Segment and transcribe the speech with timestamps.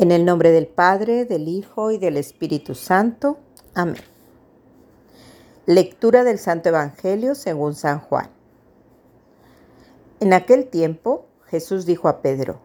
[0.00, 3.38] En el nombre del Padre, del Hijo y del Espíritu Santo.
[3.74, 3.96] Amén.
[5.66, 8.30] Lectura del Santo Evangelio según San Juan.
[10.20, 12.60] En aquel tiempo Jesús dijo a Pedro,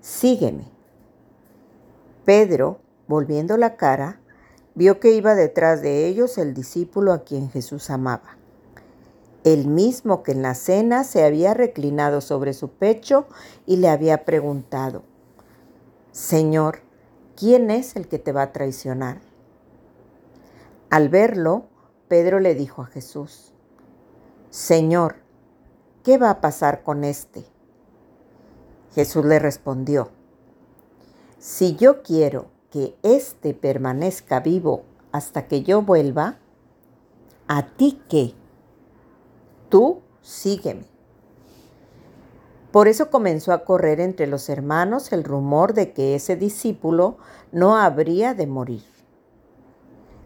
[0.00, 0.64] Sígueme.
[2.24, 4.22] Pedro, volviendo la cara,
[4.74, 8.38] vio que iba detrás de ellos el discípulo a quien Jesús amaba.
[9.44, 13.26] El mismo que en la cena se había reclinado sobre su pecho
[13.66, 15.02] y le había preguntado,
[16.12, 16.80] Señor,
[17.36, 19.22] ¿quién es el que te va a traicionar?
[20.90, 21.64] Al verlo,
[22.06, 23.54] Pedro le dijo a Jesús,
[24.50, 25.16] Señor,
[26.04, 27.46] ¿qué va a pasar con este?
[28.94, 30.10] Jesús le respondió,
[31.38, 36.36] si yo quiero que éste permanezca vivo hasta que yo vuelva,
[37.48, 38.34] ¿a ti qué?
[39.70, 40.84] Tú sígueme.
[42.72, 47.18] Por eso comenzó a correr entre los hermanos el rumor de que ese discípulo
[47.52, 48.82] no habría de morir.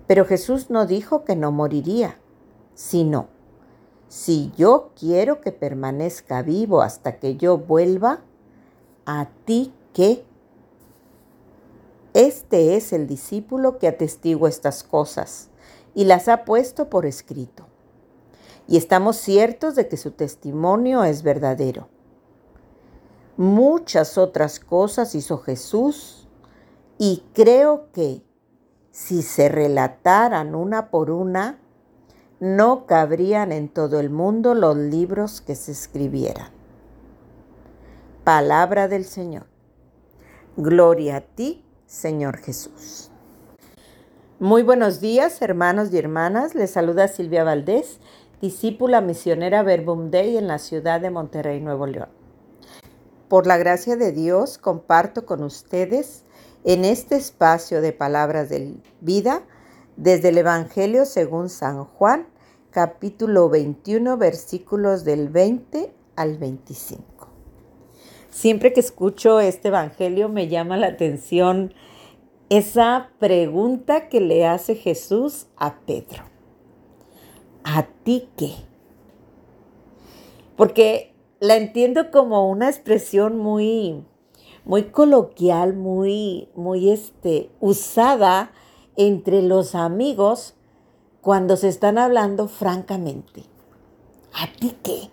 [0.07, 2.19] Pero Jesús no dijo que no moriría,
[2.75, 3.27] sino,
[4.07, 8.21] si yo quiero que permanezca vivo hasta que yo vuelva,
[9.05, 10.25] ¿a ti qué?
[12.15, 15.51] Este es el discípulo que atestigua estas cosas
[15.97, 17.67] y las ha puesto por escrito.
[18.69, 21.89] Y estamos ciertos de que su testimonio es verdadero.
[23.37, 26.27] Muchas otras cosas hizo Jesús
[26.99, 28.23] y creo que
[28.91, 31.59] si se relataran una por una,
[32.41, 36.51] no cabrían en todo el mundo los libros que se escribieran.
[38.25, 39.47] Palabra del Señor.
[40.57, 43.11] Gloria a ti, Señor Jesús.
[44.39, 46.55] Muy buenos días, hermanos y hermanas.
[46.55, 48.01] Les saluda Silvia Valdés,
[48.41, 52.16] discípula misionera Verbum Dei en la ciudad de Monterrey, Nuevo León.
[53.29, 56.25] Por la gracia de Dios, comparto con ustedes
[56.65, 59.43] en este espacio de palabras de vida
[59.97, 62.29] desde el Evangelio según San Juan,
[62.71, 67.05] capítulo 21, versículos del 20 al 25.
[68.31, 71.75] Siempre que escucho este Evangelio me llama la atención
[72.49, 76.23] esa pregunta que le hace Jesús a Pedro.
[77.65, 78.53] ¿A ti qué?
[80.57, 84.05] Porque la entiendo como una expresión muy,
[84.65, 88.53] muy coloquial, muy, muy este, usada
[88.97, 90.55] entre los amigos
[91.21, 93.45] cuando se están hablando francamente.
[94.33, 95.11] ¿A ti qué?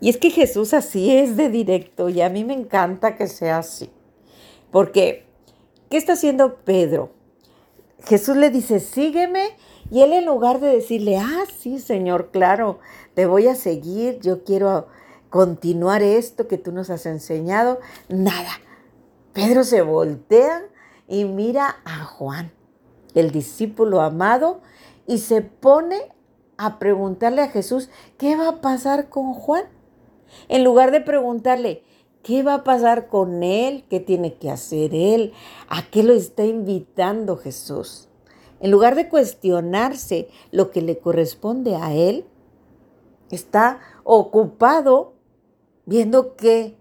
[0.00, 3.58] Y es que Jesús así es de directo y a mí me encanta que sea
[3.58, 3.90] así.
[4.70, 5.24] Porque,
[5.88, 7.10] ¿qué está haciendo Pedro?
[8.04, 9.56] Jesús le dice, sígueme
[9.90, 12.78] y él en lugar de decirle, ah, sí, Señor, claro,
[13.14, 14.88] te voy a seguir, yo quiero
[15.30, 18.52] continuar esto que tú nos has enseñado, nada.
[19.32, 20.62] Pedro se voltea
[21.08, 22.52] y mira a Juan,
[23.14, 24.60] el discípulo amado,
[25.06, 26.00] y se pone
[26.56, 29.64] a preguntarle a Jesús, ¿qué va a pasar con Juan?
[30.48, 31.84] En lugar de preguntarle,
[32.26, 33.84] ¿qué va a pasar con él?
[33.88, 35.32] ¿Qué tiene que hacer él?
[35.68, 38.08] ¿A qué lo está invitando Jesús?
[38.58, 42.26] En lugar de cuestionarse lo que le corresponde a él,
[43.30, 45.12] está ocupado
[45.84, 46.76] viendo qué,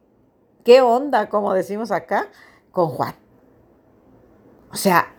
[0.64, 2.28] qué onda, como decimos acá,
[2.72, 3.14] con Juan.
[4.72, 5.14] O sea,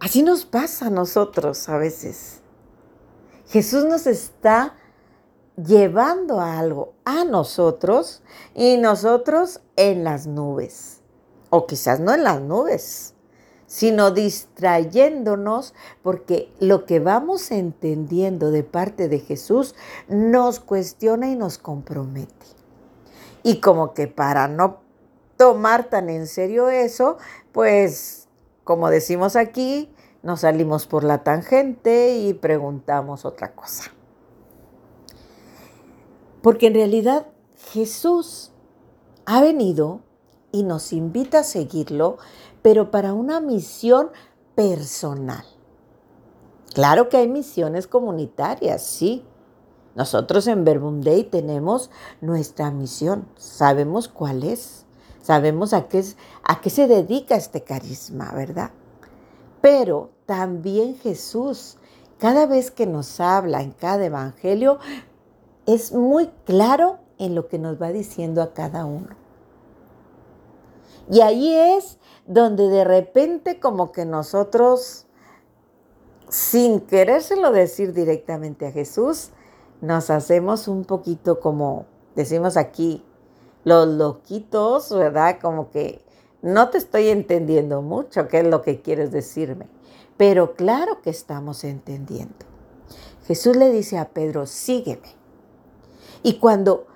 [0.00, 2.40] así nos pasa a nosotros a veces.
[3.46, 4.74] Jesús nos está
[5.64, 8.22] llevando a algo a nosotros
[8.54, 11.00] y nosotros en las nubes.
[11.50, 13.14] O quizás no en las nubes,
[13.66, 19.74] sino distrayéndonos porque lo que vamos entendiendo de parte de Jesús
[20.08, 22.46] nos cuestiona y nos compromete.
[23.42, 24.80] Y como que para no
[25.36, 27.16] tomar tan en serio eso,
[27.52, 28.28] pues
[28.64, 29.92] como decimos aquí,
[30.22, 33.90] nos salimos por la tangente y preguntamos otra cosa.
[36.42, 37.26] Porque en realidad
[37.72, 38.50] Jesús
[39.26, 40.00] ha venido
[40.52, 42.18] y nos invita a seguirlo
[42.62, 44.10] pero para una misión
[44.54, 45.44] personal.
[46.74, 49.24] Claro que hay misiones comunitarias, sí.
[49.94, 54.86] Nosotros en Verbum tenemos nuestra misión, sabemos cuál es,
[55.20, 56.04] sabemos a qué,
[56.44, 58.70] a qué se dedica este carisma, ¿verdad?
[59.60, 61.76] Pero también Jesús,
[62.18, 64.78] cada vez que nos habla en cada evangelio,
[65.74, 69.08] es muy claro en lo que nos va diciendo a cada uno.
[71.10, 75.06] Y ahí es donde de repente como que nosotros,
[76.28, 79.30] sin querérselo decir directamente a Jesús,
[79.80, 83.04] nos hacemos un poquito como, decimos aquí,
[83.64, 85.38] los loquitos, ¿verdad?
[85.40, 86.02] Como que
[86.42, 89.66] no te estoy entendiendo mucho qué es lo que quieres decirme,
[90.16, 92.46] pero claro que estamos entendiendo.
[93.26, 95.19] Jesús le dice a Pedro, sígueme.
[96.22, 96.86] Y cuando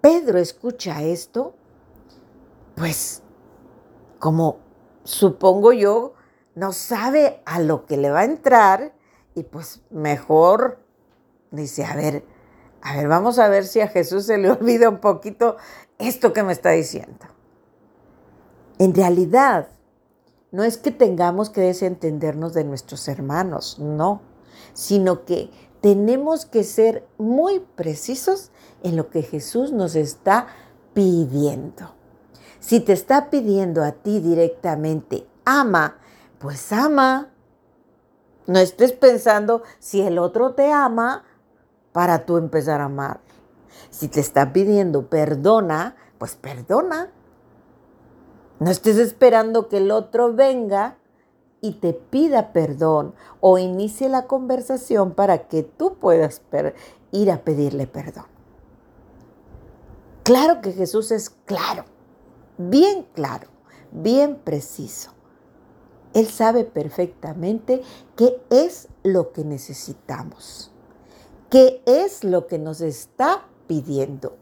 [0.00, 1.54] Pedro escucha esto,
[2.76, 3.22] pues
[4.18, 4.58] como
[5.04, 6.14] supongo yo,
[6.54, 8.92] no sabe a lo que le va a entrar
[9.34, 10.78] y pues mejor
[11.50, 12.24] dice, a ver,
[12.82, 15.56] a ver, vamos a ver si a Jesús se le olvida un poquito
[15.98, 17.26] esto que me está diciendo.
[18.78, 19.68] En realidad,
[20.50, 24.22] no es que tengamos que desentendernos de nuestros hermanos, no,
[24.72, 25.50] sino que
[25.80, 28.50] tenemos que ser muy precisos
[28.82, 30.48] en lo que Jesús nos está
[30.94, 31.94] pidiendo.
[32.60, 35.98] Si te está pidiendo a ti directamente, ama,
[36.38, 37.30] pues ama.
[38.46, 41.24] No estés pensando si el otro te ama
[41.92, 43.20] para tú empezar a amar.
[43.90, 47.10] Si te está pidiendo perdona, pues perdona.
[48.58, 50.97] No estés esperando que el otro venga
[51.60, 56.42] y te pida perdón o inicie la conversación para que tú puedas
[57.10, 58.26] ir a pedirle perdón.
[60.22, 61.84] Claro que Jesús es claro,
[62.58, 63.48] bien claro,
[63.92, 65.12] bien preciso.
[66.14, 67.82] Él sabe perfectamente
[68.16, 70.70] qué es lo que necesitamos,
[71.50, 74.36] qué es lo que nos está pidiendo.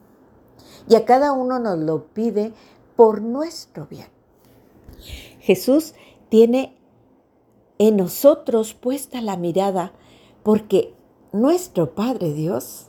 [0.89, 2.53] Y a cada uno nos lo pide
[2.97, 4.09] por nuestro bien.
[5.41, 5.95] Jesús
[6.29, 6.77] tiene
[7.79, 9.93] en nosotros puesta la mirada
[10.43, 10.95] porque
[11.33, 12.87] nuestro Padre Dios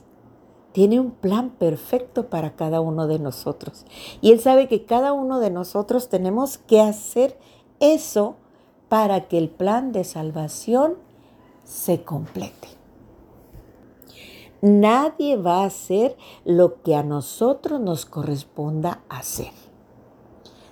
[0.72, 3.84] tiene un plan perfecto para cada uno de nosotros.
[4.20, 7.38] Y Él sabe que cada uno de nosotros tenemos que hacer
[7.80, 8.36] eso
[8.88, 10.96] para que el plan de salvación
[11.64, 12.68] se complete.
[14.60, 19.52] Nadie va a hacer lo que a nosotros nos corresponda hacer.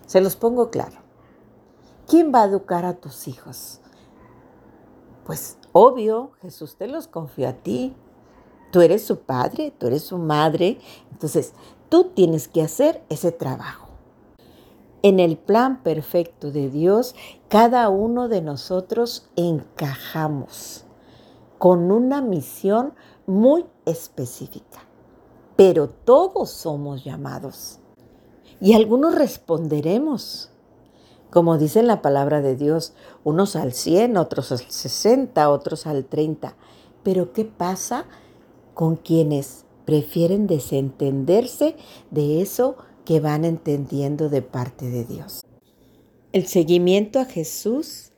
[0.06, 0.96] Se los pongo claro.
[2.08, 3.80] ¿Quién va a educar a tus hijos?
[5.26, 7.94] Pues obvio, Jesús te los confió a ti.
[8.70, 10.78] Tú eres su padre, tú eres su madre.
[11.10, 11.52] Entonces,
[11.88, 13.88] tú tienes que hacer ese trabajo.
[15.02, 17.14] En el plan perfecto de Dios,
[17.48, 20.84] cada uno de nosotros encajamos
[21.58, 22.94] con una misión
[23.26, 24.80] muy específica.
[25.56, 27.80] Pero todos somos llamados.
[28.60, 30.50] Y algunos responderemos
[31.30, 32.92] como dice la palabra de Dios,
[33.24, 36.56] unos al 100, otros al 60, otros al 30.
[37.02, 38.06] Pero ¿qué pasa
[38.74, 41.76] con quienes prefieren desentenderse
[42.10, 45.42] de eso que van entendiendo de parte de Dios?
[46.32, 48.12] El seguimiento a Jesús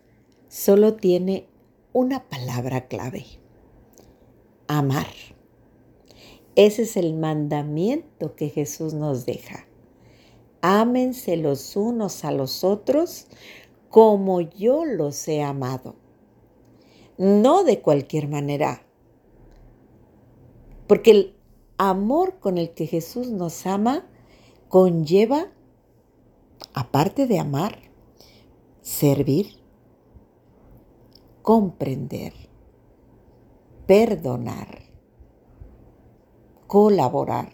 [0.49, 1.49] solo tiene
[1.93, 3.27] una palabra clave,
[4.67, 5.07] amar.
[6.57, 9.68] Ese es el mandamiento que Jesús nos deja.
[10.61, 13.27] Ámense los unos a los otros
[13.91, 15.95] como yo los he amado.
[17.17, 18.83] No de cualquier manera.
[20.87, 21.37] Porque el
[21.77, 24.07] amor con el que Jesús nos ama
[24.69, 25.49] conlleva,
[26.75, 27.79] aparte de amar,
[28.81, 29.59] servir,
[31.43, 32.33] comprender,
[33.87, 34.83] perdonar,
[36.67, 37.53] colaborar,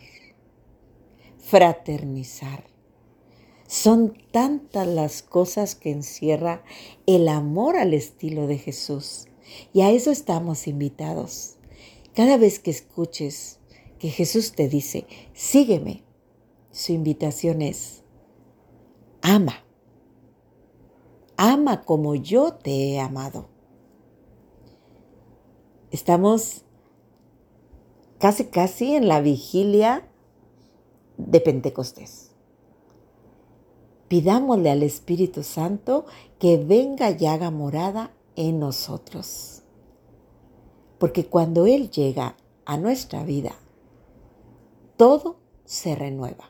[1.39, 2.74] fraternizar
[3.67, 6.63] son tantas las cosas que encierra
[7.07, 9.27] el amor al estilo de Jesús.
[9.73, 11.57] Y a eso estamos invitados.
[12.15, 13.59] Cada vez que escuches
[13.99, 16.05] que Jesús te dice, sígueme,
[16.71, 18.03] su invitación es,
[19.23, 19.65] ama.
[21.37, 23.49] Ama como yo te he amado.
[25.91, 26.65] Estamos
[28.19, 30.09] casi, casi en la vigilia
[31.17, 32.34] de Pentecostés
[34.15, 36.07] pidámosle al Espíritu Santo
[36.39, 39.65] que venga y haga morada en nosotros.
[41.01, 43.57] Porque cuando Él llega a nuestra vida,
[44.97, 46.49] todo se renueva.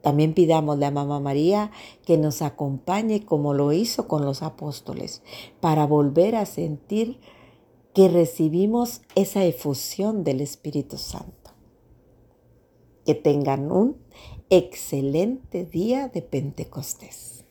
[0.00, 1.70] También pidámosle a Mamá María
[2.04, 5.22] que nos acompañe como lo hizo con los apóstoles,
[5.60, 7.20] para volver a sentir
[7.94, 11.52] que recibimos esa efusión del Espíritu Santo.
[13.06, 14.02] Que tengan un
[14.54, 17.41] excelente día de Pentecostés.